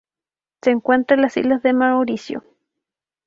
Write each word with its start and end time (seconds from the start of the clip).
Se 0.63 0.71
encuentra 0.71 1.13
en 1.15 1.21
las 1.21 1.37
islas 1.37 1.61
de 1.61 1.73
Mauricio. 1.73 2.43